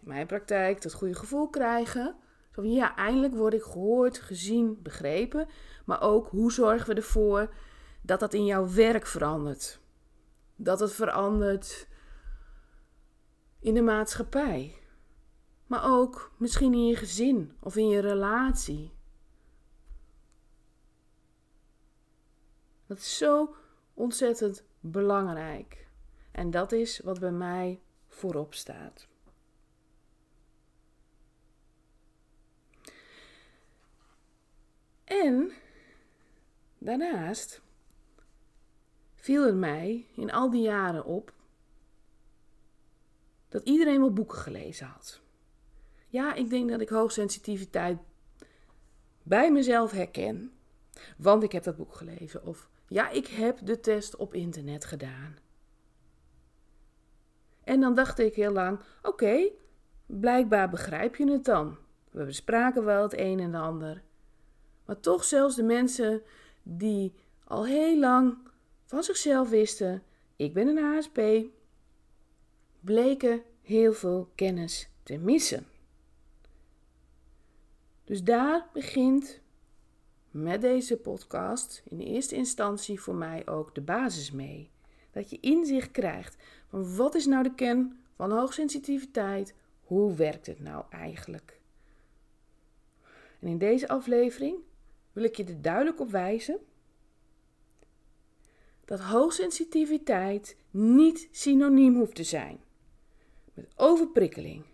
in 0.00 0.08
mijn 0.08 0.26
praktijk 0.26 0.82
dat 0.82 0.94
goede 0.94 1.14
gevoel 1.14 1.48
krijgen. 1.48 2.16
Zo 2.50 2.62
van 2.62 2.72
ja, 2.72 2.96
eindelijk 2.96 3.34
word 3.34 3.54
ik 3.54 3.62
gehoord, 3.62 4.18
gezien, 4.18 4.82
begrepen. 4.82 5.48
Maar 5.84 6.00
ook 6.00 6.28
hoe 6.28 6.52
zorgen 6.52 6.88
we 6.88 6.94
ervoor 6.94 7.54
dat 8.02 8.20
dat 8.20 8.34
in 8.34 8.44
jouw 8.44 8.72
werk 8.72 9.06
verandert? 9.06 9.80
Dat 10.56 10.80
het 10.80 10.92
verandert 10.92 11.88
in 13.60 13.74
de 13.74 13.82
maatschappij. 13.82 14.78
Maar 15.66 15.84
ook 15.84 16.32
misschien 16.38 16.72
in 16.72 16.86
je 16.86 16.96
gezin 16.96 17.56
of 17.60 17.76
in 17.76 17.88
je 17.88 18.00
relatie. 18.00 18.96
Dat 22.88 22.98
is 22.98 23.16
zo 23.16 23.54
ontzettend 23.94 24.62
belangrijk. 24.80 25.86
En 26.30 26.50
dat 26.50 26.72
is 26.72 26.98
wat 26.98 27.20
bij 27.20 27.30
mij 27.30 27.80
voorop 28.08 28.54
staat. 28.54 29.06
En 35.04 35.52
daarnaast 36.78 37.60
viel 39.14 39.46
het 39.46 39.56
mij 39.56 40.06
in 40.14 40.32
al 40.32 40.50
die 40.50 40.62
jaren 40.62 41.04
op 41.04 41.32
dat 43.48 43.62
iedereen 43.62 44.00
wel 44.00 44.12
boeken 44.12 44.38
gelezen 44.38 44.86
had. 44.86 45.20
Ja, 46.08 46.34
ik 46.34 46.50
denk 46.50 46.70
dat 46.70 46.80
ik 46.80 46.88
hoogsensitiviteit 46.88 47.98
bij 49.22 49.52
mezelf 49.52 49.90
herken, 49.90 50.52
want 51.16 51.42
ik 51.42 51.52
heb 51.52 51.62
dat 51.62 51.76
boek 51.76 51.94
gelezen. 51.94 52.44
Of 52.46 52.68
ja, 52.88 53.10
ik 53.10 53.26
heb 53.26 53.58
de 53.62 53.80
test 53.80 54.16
op 54.16 54.34
internet 54.34 54.84
gedaan. 54.84 55.36
En 57.64 57.80
dan 57.80 57.94
dacht 57.94 58.18
ik 58.18 58.34
heel 58.34 58.52
lang: 58.52 58.80
oké, 59.02 59.50
blijkbaar 60.06 60.70
begrijp 60.70 61.16
je 61.16 61.30
het 61.30 61.44
dan. 61.44 61.76
We 62.10 62.24
bespraken 62.24 62.84
wel 62.84 63.02
het 63.02 63.18
een 63.18 63.40
en 63.40 63.54
ander. 63.54 64.02
Maar 64.84 65.00
toch, 65.00 65.24
zelfs 65.24 65.56
de 65.56 65.62
mensen 65.62 66.22
die 66.62 67.14
al 67.44 67.66
heel 67.66 67.98
lang 67.98 68.38
van 68.84 69.02
zichzelf 69.02 69.48
wisten: 69.48 70.02
ik 70.36 70.52
ben 70.52 70.68
een 70.68 70.96
HSP, 70.96 71.20
bleken 72.80 73.42
heel 73.62 73.92
veel 73.92 74.30
kennis 74.34 74.90
te 75.02 75.16
missen. 75.16 75.66
Dus 78.04 78.22
daar 78.22 78.66
begint 78.72 79.40
met 80.30 80.60
deze 80.60 80.96
podcast 80.96 81.82
in 81.84 82.00
eerste 82.00 82.34
instantie 82.34 83.00
voor 83.00 83.14
mij 83.14 83.46
ook 83.46 83.74
de 83.74 83.80
basis 83.80 84.30
mee. 84.30 84.70
Dat 85.10 85.30
je 85.30 85.40
inzicht 85.40 85.90
krijgt 85.90 86.36
van 86.68 86.96
wat 86.96 87.14
is 87.14 87.26
nou 87.26 87.42
de 87.42 87.54
kern 87.54 87.98
van 88.16 88.30
hoogsensitiviteit? 88.30 89.54
Hoe 89.82 90.14
werkt 90.14 90.46
het 90.46 90.60
nou 90.60 90.84
eigenlijk? 90.90 91.60
En 93.38 93.48
in 93.48 93.58
deze 93.58 93.88
aflevering 93.88 94.56
wil 95.12 95.24
ik 95.24 95.36
je 95.36 95.44
er 95.44 95.62
duidelijk 95.62 96.00
op 96.00 96.10
wijzen 96.10 96.58
dat 98.84 99.00
hoogsensitiviteit 99.00 100.56
niet 100.70 101.28
synoniem 101.30 101.94
hoeft 101.94 102.14
te 102.14 102.24
zijn 102.24 102.60
met 103.54 103.72
overprikkeling, 103.76 104.64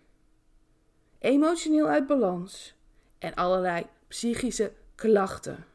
emotioneel 1.19 1.87
uit 1.87 2.07
balans 2.07 2.75
en 3.17 3.33
allerlei 3.33 3.85
psychische 4.07 4.73
klachten. 4.95 5.65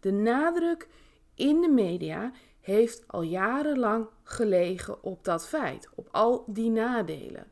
De 0.00 0.12
nadruk 0.12 0.88
in 1.34 1.60
de 1.60 1.68
media 1.68 2.32
heeft 2.60 3.08
al 3.08 3.22
jarenlang 3.22 4.08
gelegen 4.22 5.02
op 5.02 5.24
dat 5.24 5.48
feit, 5.48 5.88
op 5.94 6.08
al 6.10 6.44
die 6.46 6.70
nadelen. 6.70 7.50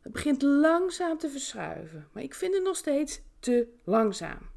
Het 0.00 0.12
begint 0.12 0.42
langzaam 0.42 1.18
te 1.18 1.28
verschuiven, 1.28 2.08
maar 2.12 2.22
ik 2.22 2.34
vind 2.34 2.54
het 2.54 2.62
nog 2.62 2.76
steeds 2.76 3.20
te 3.38 3.68
langzaam. 3.84 4.50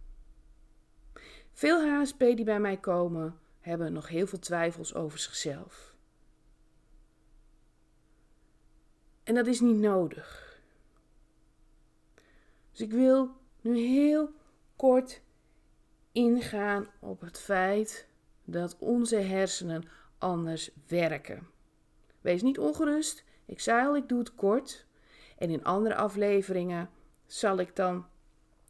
Veel 1.52 1.90
HSP 1.90 2.20
die 2.20 2.44
bij 2.44 2.60
mij 2.60 2.78
komen, 2.78 3.40
hebben 3.60 3.94
nog 3.94 4.08
heel 4.08 4.28
veel 4.28 4.40
twijfels 4.40 4.94
over 4.94 5.20
zichzelf. 5.20 5.96
En 9.24 9.36
dat 9.36 9.48
is 9.48 9.60
niet 9.60 9.78
nodig. 9.78 10.51
Dus 12.82 12.90
ik 12.90 12.96
wil 12.96 13.30
nu 13.62 13.78
heel 13.78 14.30
kort 14.76 15.22
ingaan 16.12 16.88
op 17.00 17.22
het 17.22 17.40
feit 17.40 18.08
dat 18.44 18.76
onze 18.80 19.16
hersenen 19.16 19.84
anders 20.18 20.72
werken. 20.88 21.48
Wees 22.22 22.42
niet 22.42 22.60
ongerust. 22.60 23.24
Ik 23.46 23.60
zei 23.60 23.88
al, 23.88 23.96
ik 23.96 24.10
doe 24.10 24.20
het 24.20 24.36
kort. 24.36 24.86
En 25.38 25.50
in 25.50 25.64
andere 25.64 25.96
afleveringen 25.96 26.90
zal 27.26 27.58
ik 27.58 27.76
dan 27.76 28.06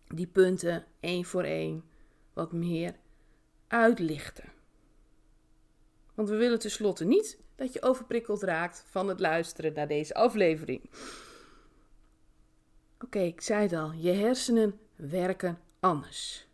die 0.08 0.27
punten 0.27 0.86
één 1.00 1.25
voor 1.25 1.44
één 1.44 1.84
wat 2.34 2.51
meer 2.51 2.96
uitlichten. 3.68 4.51
Want 6.13 6.30
we 6.30 6.36
willen 6.36 6.60
tenslotte 6.60 7.06
niet 7.06 7.39
dat 7.56 7.74
je 7.74 7.82
overprikkeld 7.82 8.44
raakt 8.44 8.86
van 8.88 9.08
het 9.08 9.20
luisteren 9.20 9.74
naar 9.74 9.88
deze 9.88 10.13
aflevering. 10.13 10.89
Oké, 13.03 13.20
ik 13.20 13.41
zei 13.41 13.62
het 13.62 13.74
al, 13.74 13.91
je 13.91 14.12
hersenen 14.12 14.79
werken 14.96 15.60
anders. 15.79 16.48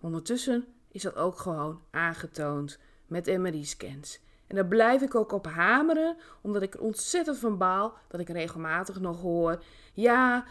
Ondertussen 0.00 0.64
is 0.88 1.02
dat 1.02 1.16
ook 1.16 1.38
gewoon 1.38 1.80
aangetoond 1.90 2.78
met 3.06 3.38
MRI-scans. 3.38 4.20
En 4.46 4.56
daar 4.56 4.66
blijf 4.66 5.02
ik 5.02 5.14
ook 5.14 5.32
op 5.32 5.46
hameren, 5.46 6.16
omdat 6.40 6.62
ik 6.62 6.74
er 6.74 6.80
ontzettend 6.80 7.38
van 7.38 7.58
baal 7.58 7.94
dat 8.08 8.20
ik 8.20 8.28
regelmatig 8.28 9.00
nog 9.00 9.20
hoor: 9.20 9.62
ja, 9.92 10.44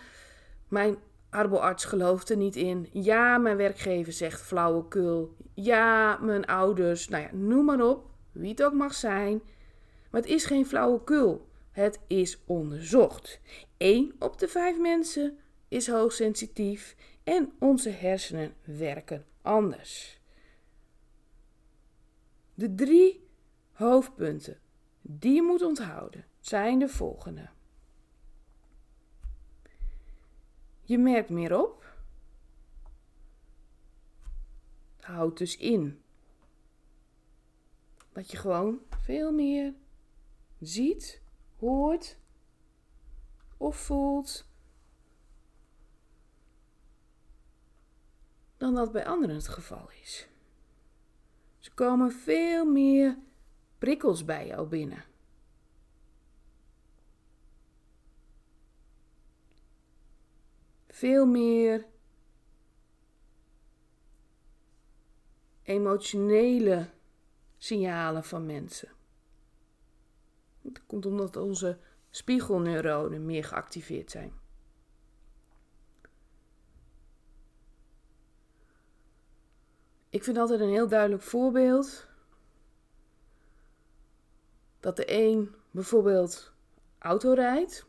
mijn 0.68 0.98
arboarts 1.30 1.86
gelooft 1.86 2.30
er 2.30 2.38
niet 2.38 2.56
in. 2.56 2.90
Ja, 2.92 3.38
mijn 3.38 3.58
werkgever 3.58 4.14
zegt 4.14 4.42
flauwekul. 4.42 5.36
Ja, 5.54 6.18
mijn 6.22 6.46
ouders, 6.46 7.08
nou 7.08 7.24
ja, 7.24 7.30
noem 7.32 7.66
maar 7.66 7.82
op, 7.82 8.06
wie 8.32 8.50
het 8.50 8.64
ook 8.64 8.74
mag 8.74 8.94
zijn. 8.94 9.42
Maar 10.10 10.22
het 10.22 10.30
is 10.30 10.46
geen 10.46 10.66
flauwekul. 10.66 11.48
Het 11.74 12.00
is 12.08 12.38
onderzocht. 12.46 13.40
1 13.78 14.16
op 14.20 14.40
de 14.40 14.48
5 14.48 14.80
mensen 14.80 15.38
is 15.68 15.88
hoogsensitief 15.88 16.96
en 17.24 17.54
onze 17.60 17.90
hersenen 17.90 18.54
werken 18.64 19.26
anders. 19.42 20.20
De 22.54 22.76
drie 22.76 23.28
hoofdpunten 23.72 24.60
die 25.02 25.34
je 25.34 25.42
moet 25.42 25.62
onthouden 25.62 26.26
zijn 26.40 26.80
de 26.80 26.90
volgende. 26.90 27.50
Je 30.82 30.98
merkt 30.98 31.30
meer 31.30 31.62
op. 31.62 31.96
Houd 35.00 35.38
dus 35.38 35.58
in 35.58 36.02
dat 38.12 38.32
je 38.32 38.38
gewoon 38.38 38.80
veel 38.90 39.32
meer 39.32 39.74
ziet, 40.60 41.23
hoort 41.64 42.18
of 43.58 43.76
voelt 43.78 44.46
dan 48.58 48.76
dat 48.76 48.92
bij 48.92 49.06
anderen 49.06 49.36
het 49.36 49.48
geval 49.48 49.90
is. 50.02 50.28
Ze 51.60 51.74
komen 51.74 52.12
veel 52.12 52.66
meer 52.66 53.18
prikkels 53.78 54.26
bij 54.26 54.48
jou 54.48 54.68
binnen. 54.68 55.04
Veel 60.88 61.26
meer 61.26 61.86
emotionele 65.64 66.90
signalen 67.58 68.24
van 68.24 68.46
mensen. 68.46 69.03
Dat 70.64 70.86
komt 70.86 71.06
omdat 71.06 71.36
onze 71.36 71.78
spiegelneuronen 72.10 73.26
meer 73.26 73.44
geactiveerd 73.44 74.12
zijn. 74.12 74.34
Ik 80.10 80.24
vind 80.24 80.38
altijd 80.38 80.60
een 80.60 80.70
heel 80.70 80.88
duidelijk 80.88 81.24
voorbeeld 81.24 82.08
dat 84.80 84.96
de 84.96 85.06
een 85.08 85.56
bijvoorbeeld 85.72 86.52
auto 87.00 87.34
rijdt, 87.34 87.86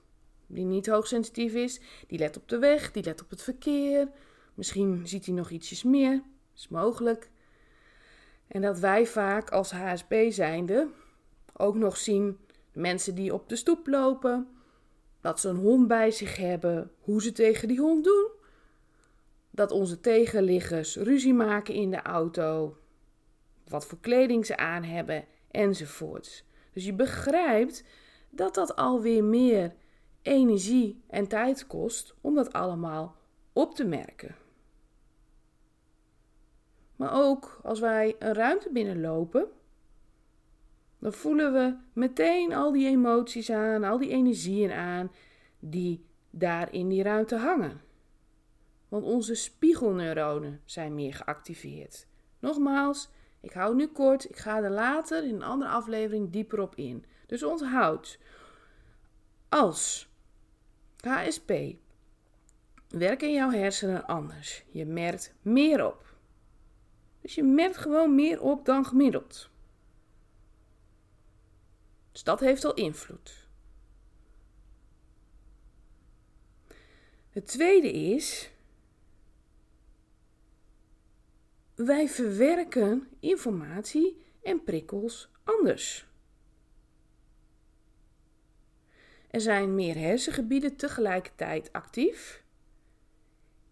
die 0.46 0.64
niet 0.64 0.86
hoogsensitief 0.86 1.54
is, 1.54 1.80
die 2.06 2.18
let 2.18 2.36
op 2.36 2.48
de 2.48 2.58
weg, 2.58 2.92
die 2.92 3.04
let 3.04 3.22
op 3.22 3.30
het 3.30 3.42
verkeer. 3.42 4.08
Misschien 4.54 5.08
ziet 5.08 5.26
hij 5.26 5.34
nog 5.34 5.50
ietsjes 5.50 5.82
meer, 5.82 6.22
is 6.54 6.68
mogelijk. 6.68 7.30
En 8.46 8.62
dat 8.62 8.78
wij 8.78 9.06
vaak 9.06 9.50
als 9.50 9.70
HSP 9.70 10.14
zijnde 10.28 10.88
ook 11.52 11.74
nog 11.74 11.96
zien 11.96 12.38
mensen 12.74 13.14
die 13.14 13.34
op 13.34 13.48
de 13.48 13.56
stoep 13.56 13.86
lopen, 13.86 14.48
dat 15.20 15.40
ze 15.40 15.48
een 15.48 15.56
hond 15.56 15.88
bij 15.88 16.10
zich 16.10 16.36
hebben, 16.36 16.90
hoe 17.00 17.22
ze 17.22 17.32
tegen 17.32 17.68
die 17.68 17.80
hond 17.80 18.04
doen. 18.04 18.28
Dat 19.50 19.70
onze 19.70 20.00
tegenliggers 20.00 20.96
ruzie 20.96 21.34
maken 21.34 21.74
in 21.74 21.90
de 21.90 22.02
auto, 22.02 22.76
wat 23.68 23.86
voor 23.86 23.98
kleding 24.00 24.46
ze 24.46 24.56
aan 24.56 24.82
hebben 24.82 25.24
enzovoorts. 25.50 26.44
Dus 26.72 26.84
je 26.84 26.94
begrijpt 26.94 27.84
dat 28.30 28.54
dat 28.54 28.76
alweer 28.76 29.24
meer 29.24 29.74
energie 30.22 31.02
en 31.06 31.28
tijd 31.28 31.66
kost 31.66 32.14
om 32.20 32.34
dat 32.34 32.52
allemaal 32.52 33.16
op 33.52 33.74
te 33.74 33.84
merken. 33.84 34.36
Maar 36.96 37.12
ook 37.12 37.60
als 37.62 37.80
wij 37.80 38.16
een 38.18 38.34
ruimte 38.34 38.70
binnenlopen, 38.72 39.48
dan 41.04 41.12
voelen 41.12 41.52
we 41.52 41.76
meteen 41.92 42.52
al 42.52 42.72
die 42.72 42.88
emoties 42.88 43.50
aan, 43.50 43.84
al 43.84 43.98
die 43.98 44.10
energieën 44.10 44.72
aan 44.72 45.12
die 45.58 46.06
daar 46.30 46.72
in 46.72 46.88
die 46.88 47.02
ruimte 47.02 47.36
hangen. 47.36 47.80
Want 48.88 49.04
onze 49.04 49.34
spiegelneuronen 49.34 50.60
zijn 50.64 50.94
meer 50.94 51.14
geactiveerd. 51.14 52.06
Nogmaals, 52.38 53.10
ik 53.40 53.52
hou 53.52 53.74
nu 53.74 53.86
kort, 53.86 54.30
ik 54.30 54.36
ga 54.36 54.62
er 54.62 54.70
later 54.70 55.24
in 55.24 55.34
een 55.34 55.42
andere 55.42 55.70
aflevering 55.70 56.30
dieper 56.30 56.60
op 56.60 56.74
in. 56.74 57.04
Dus 57.26 57.42
onthoud, 57.42 58.18
als 59.48 60.08
HSP 61.00 61.52
werken 62.88 63.32
jouw 63.32 63.50
hersenen 63.50 64.06
anders. 64.06 64.64
Je 64.70 64.86
merkt 64.86 65.34
meer 65.42 65.86
op. 65.86 66.14
Dus 67.20 67.34
je 67.34 67.42
merkt 67.42 67.76
gewoon 67.76 68.14
meer 68.14 68.42
op 68.42 68.64
dan 68.64 68.84
gemiddeld. 68.84 69.52
Dus 72.14 72.22
dat 72.22 72.40
heeft 72.40 72.64
al 72.64 72.74
invloed. 72.74 73.48
Het 77.30 77.46
tweede 77.46 77.92
is, 77.92 78.50
wij 81.74 82.08
verwerken 82.08 83.08
informatie 83.20 84.24
en 84.42 84.64
prikkels 84.64 85.28
anders. 85.44 86.06
Er 89.30 89.40
zijn 89.40 89.74
meer 89.74 89.96
hersengebieden 89.96 90.76
tegelijkertijd 90.76 91.72
actief. 91.72 92.44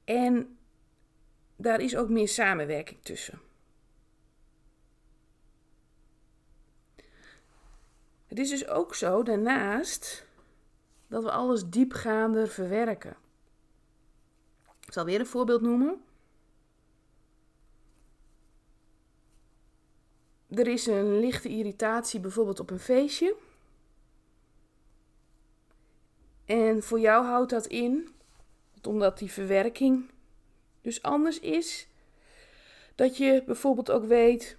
En 0.04 0.58
daar 1.56 1.80
is 1.80 1.96
ook 1.96 2.08
meer 2.08 2.28
samenwerking 2.28 3.02
tussen. 3.02 3.40
Het 8.32 8.40
is 8.40 8.50
dus 8.50 8.66
ook 8.66 8.94
zo 8.94 9.22
daarnaast 9.22 10.26
dat 11.06 11.22
we 11.22 11.30
alles 11.30 11.68
diepgaander 11.68 12.48
verwerken. 12.48 13.16
Ik 14.86 14.92
zal 14.92 15.04
weer 15.04 15.20
een 15.20 15.26
voorbeeld 15.26 15.62
noemen. 15.62 16.02
Er 20.48 20.66
is 20.66 20.86
een 20.86 21.18
lichte 21.18 21.48
irritatie 21.48 22.20
bijvoorbeeld 22.20 22.60
op 22.60 22.70
een 22.70 22.78
feestje. 22.78 23.36
En 26.44 26.82
voor 26.82 27.00
jou 27.00 27.24
houdt 27.24 27.50
dat 27.50 27.66
in, 27.66 28.14
omdat 28.82 29.18
die 29.18 29.30
verwerking 29.32 30.10
dus 30.80 31.02
anders 31.02 31.40
is, 31.40 31.88
dat 32.94 33.16
je 33.16 33.42
bijvoorbeeld 33.46 33.90
ook 33.90 34.04
weet 34.04 34.56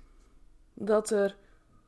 dat 0.74 1.10
er 1.10 1.42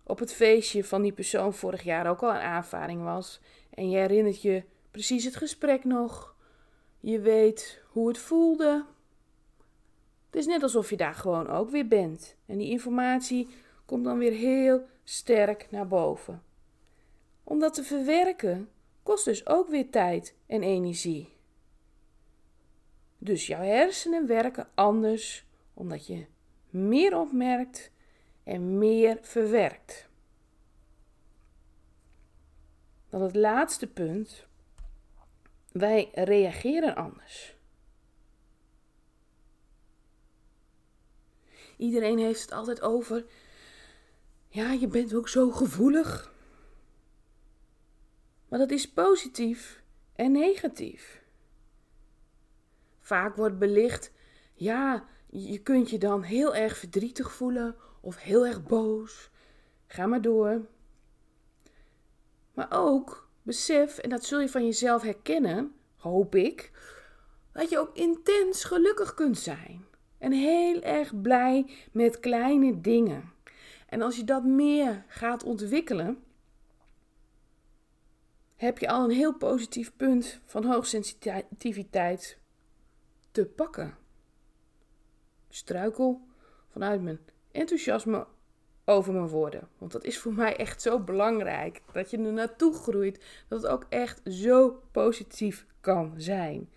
op 0.06 0.20
het 0.20 0.34
feestje 0.34 0.84
van 0.84 1.02
die 1.02 1.12
persoon 1.12 1.54
vorig 1.54 1.84
jaar 1.84 2.10
ook 2.10 2.24
al 2.24 2.30
een 2.30 2.42
aanvaring 2.42 3.04
was. 3.04 3.40
En 3.70 3.90
je 3.90 3.98
herinnert 3.98 4.42
je 4.42 4.64
precies 4.92 5.26
het 5.26 5.36
gesprek 5.36 5.84
nog. 5.84 6.36
Je 7.00 7.20
weet 7.20 7.82
hoe 7.88 8.08
het 8.08 8.18
voelde. 8.18 8.86
Het 10.26 10.36
is 10.36 10.46
net 10.46 10.64
alsof 10.64 10.90
je 10.90 10.98
daar 10.98 11.14
gewoon 11.14 11.48
ook 11.48 11.70
weer 11.70 11.88
bent. 11.88 12.36
En 12.46 12.58
die 12.58 12.70
informatie 12.70 13.48
komt 13.86 14.04
dan 14.04 14.18
weer 14.18 14.32
heel 14.32 14.86
sterk 15.04 15.68
naar 15.72 15.88
boven. 15.88 16.44
Om 17.44 17.60
dat 17.60 17.74
te 17.74 17.84
verwerken 17.84 18.70
kost 19.04 19.26
dus 19.26 19.48
ook 19.48 19.70
weer 19.70 19.90
tijd 19.90 20.36
en 20.48 20.64
energie. 20.64 21.34
Dus 23.18 23.48
jouw 23.48 23.62
hersenen 23.62 24.28
werken 24.28 24.68
anders 24.74 25.46
omdat 25.74 26.08
je 26.08 26.26
meer 26.70 27.18
opmerkt 27.18 27.92
en 28.46 28.78
meer 28.78 29.18
verwerkt. 29.22 30.10
Dan 33.10 33.22
het 33.22 33.36
laatste 33.36 33.88
punt. 33.88 34.48
Wij 35.72 36.10
reageren 36.14 36.96
anders. 36.96 37.56
Iedereen 41.78 42.18
heeft 42.18 42.42
het 42.42 42.52
altijd 42.52 42.82
over. 42.82 43.26
Ja, 44.48 44.72
je 44.72 44.88
bent 44.88 45.14
ook 45.14 45.30
zo 45.30 45.52
gevoelig. 45.52 46.34
Maar 48.48 48.60
dat 48.60 48.72
is 48.72 48.92
positief 48.92 49.84
en 50.16 50.32
negatief. 50.32 51.24
Vaak 53.00 53.36
wordt 53.36 53.60
belicht, 53.60 54.12
ja, 54.54 55.08
je 55.30 55.58
kunt 55.60 55.90
je 55.90 55.98
dan 55.98 56.22
heel 56.22 56.56
erg 56.56 56.78
verdrietig 56.78 57.32
voelen 57.32 57.76
of 58.06 58.18
heel 58.18 58.46
erg 58.46 58.64
boos. 58.64 59.30
Ga 59.88 60.06
maar 60.06 60.22
door. 60.22 60.66
Maar 62.54 62.68
ook 62.70 63.30
besef, 63.42 63.98
en 63.98 64.10
dat 64.10 64.26
zul 64.26 64.40
je 64.40 64.50
van 64.50 64.66
jezelf 64.66 65.02
herkennen, 65.02 65.76
hoop 65.96 66.36
ik, 66.36 66.72
dat 67.52 67.70
je 67.70 67.80
ook 67.80 67.96
intens 67.96 68.64
gelukkig 68.64 69.14
kunt 69.14 69.38
zijn. 69.38 69.86
En 70.18 70.32
heel 70.32 70.82
erg 70.82 71.22
blij 71.22 71.72
met 71.92 72.20
kleine 72.20 72.82
dingen. 72.82 73.34
En 73.88 74.02
als 74.02 74.16
je 74.16 74.24
dat 74.24 74.44
meer 74.44 75.06
gaat 75.08 75.44
ontwikkelen, 75.44 76.24
heb 78.56 78.78
je 78.78 78.88
al 78.88 79.04
een 79.04 79.16
heel 79.16 79.34
positief 79.34 79.96
punt 79.96 80.40
van 80.46 80.66
hoogsensitiviteit 80.66 82.38
te 83.32 83.46
pakken. 83.46 83.98
Struikel 85.50 86.28
vanuit 86.70 87.02
mijn 87.02 87.20
enthousiasme 87.56 88.28
over 88.86 89.14
mijn 89.14 89.28
woorden. 89.28 89.68
Want 89.78 89.92
dat 89.92 90.04
is 90.04 90.18
voor 90.18 90.34
mij 90.34 90.56
echt 90.56 90.82
zo 90.82 91.00
belangrijk. 91.00 91.82
Dat 91.92 92.10
je 92.10 92.18
er 92.18 92.34
naartoe 92.34 92.74
groeit. 92.74 93.24
Dat 93.48 93.62
het 93.62 93.72
ook 93.72 93.86
echt 93.90 94.22
zo 94.26 94.82
positief 94.92 95.66
kan 95.82 96.14
zijn. 96.18 96.70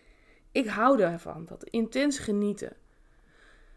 Ik 0.53 0.67
hou 0.67 1.01
ervan. 1.01 1.45
Dat 1.45 1.65
intens 1.65 2.19
genieten. 2.19 2.77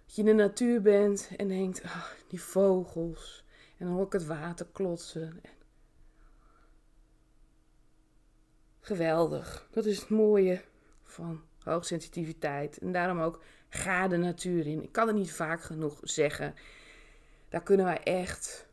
Dat 0.06 0.16
je 0.16 0.22
in 0.22 0.28
de 0.28 0.44
natuur 0.44 0.82
bent 0.82 1.30
en 1.38 1.48
denkt, 1.48 1.84
oh, 1.84 2.06
die 2.28 2.42
vogels. 2.42 3.44
En 3.78 3.86
dan 3.86 3.96
hoor 3.96 4.06
ik 4.06 4.14
het 4.14 4.26
water 4.26 4.68
klotsen. 4.72 5.42
Geweldig. 8.80 9.68
Dat 9.72 9.86
is 9.86 10.00
het 10.00 10.10
mooie 10.10 10.62
van 11.04 11.42
hoogsensitiviteit. 11.64 12.78
En 12.78 12.92
daarom 12.92 13.20
ook 13.20 13.44
ga 13.70 14.08
de 14.08 14.18
natuur 14.18 14.68
in. 14.68 14.84
Ik 14.84 14.92
kan 14.92 15.08
het 15.08 15.16
niet 15.16 15.32
vaak 15.32 15.62
genoeg 15.62 16.00
zeggen. 16.02 16.56
Daar 17.52 17.64
kunnen 17.64 17.86
wij 17.86 18.04
echt 18.04 18.68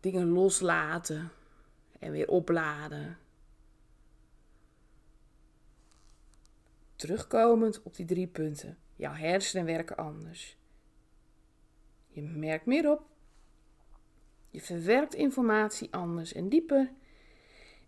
dingen 0.00 0.28
loslaten 0.28 1.30
en 1.98 2.12
weer 2.12 2.28
opladen. 2.28 3.18
Terugkomend 6.96 7.82
op 7.82 7.96
die 7.96 8.06
drie 8.06 8.26
punten. 8.26 8.78
Jouw 8.96 9.12
hersenen 9.12 9.64
werken 9.64 9.96
anders. 9.96 10.56
Je 12.06 12.22
merkt 12.22 12.66
meer 12.66 12.90
op. 12.90 13.06
Je 14.50 14.60
verwerkt 14.60 15.14
informatie 15.14 15.92
anders 15.92 16.32
en 16.32 16.48
dieper. 16.48 16.92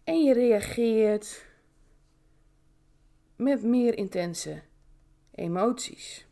En 0.04 0.24
je 0.24 0.32
reageert 0.32 1.46
met 3.36 3.62
meer 3.62 3.96
intense 3.96 4.62
emoties. 5.30 6.26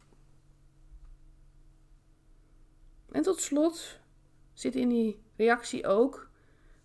En 3.12 3.22
tot 3.22 3.40
slot 3.40 4.01
zit 4.53 4.75
in 4.75 4.88
die 4.88 5.22
reactie 5.37 5.87
ook 5.87 6.31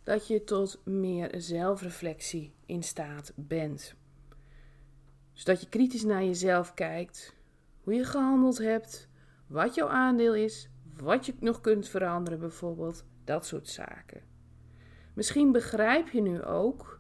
dat 0.04 0.28
je 0.28 0.44
tot 0.44 0.82
meer 0.86 1.34
zelfreflectie 1.38 2.54
in 2.66 2.84
staat 2.84 3.34
bent. 3.36 3.96
Dus 5.34 5.44
dat 5.44 5.62
je 5.62 5.70
kritisch 5.70 6.04
naar 6.04 6.24
jezelf 6.24 6.74
kijkt, 6.74 7.36
hoe 7.82 7.94
je 7.94 8.04
gehandeld 8.04 8.58
hebt, 8.58 9.10
wat 9.48 9.76
jouw 9.76 9.88
aandeel 9.88 10.36
is, 10.36 10.70
wat 10.98 11.26
je 11.26 11.34
nog 11.40 11.62
kunt 11.62 11.88
veranderen 11.88 12.40
bijvoorbeeld, 12.40 13.06
dat 13.24 13.46
soort 13.46 13.70
zaken. 13.70 14.22
Misschien 15.14 15.52
begrijp 15.52 16.10
je 16.10 16.22
nu 16.22 16.44
ook 16.44 17.00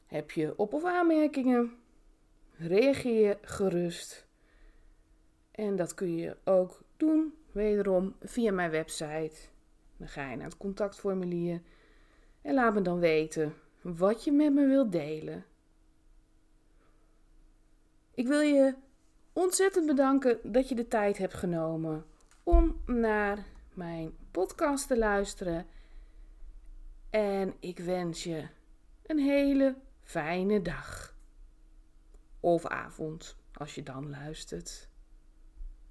Heb 0.06 0.32
je 0.32 0.58
op- 0.58 0.74
of 0.74 0.86
aanmerkingen? 0.86 1.78
Reageer 2.58 3.38
gerust. 3.41 4.28
En 5.52 5.76
dat 5.76 5.93
kun 5.93 6.15
je 6.15 6.38
ook 6.43 6.84
doen, 6.98 7.34
wederom 7.52 8.15
via 8.21 8.52
mijn 8.52 8.71
website. 8.71 9.36
Dan 9.98 10.08
ga 10.08 10.30
je 10.30 10.36
naar 10.36 10.45
het 10.45 10.58
contactformulier 10.58 11.62
en 12.41 12.54
laat 12.54 12.74
me 12.74 12.82
dan 12.82 13.00
weten 13.00 13.54
wat 13.82 14.24
je 14.24 14.32
met 14.32 14.54
me 14.54 14.67
wilt 14.67 14.91
delen. 14.91 15.45
Ik 18.15 18.28
wil 18.28 18.39
je 18.39 18.75
ontzettend 19.34 19.86
bedanken 19.86 20.39
dat 20.43 20.69
je 20.69 20.75
de 20.75 20.88
tijd 20.88 21.17
hebt 21.17 21.34
genomen 21.34 22.06
om 22.43 22.82
naar 22.86 23.45
mijn 23.73 24.15
podcast 24.32 24.88
te 24.88 24.97
luisteren. 24.97 25.65
En 27.10 27.54
ik 27.60 27.80
wens 27.80 28.23
je 28.23 28.47
een 29.06 29.19
hele 29.19 29.75
fijne 30.04 30.62
dag. 30.62 31.15
Of 32.39 32.65
avond, 32.65 33.36
als 33.54 33.75
je 33.75 33.84
dan 33.84 34.10
luistert. 34.10 34.89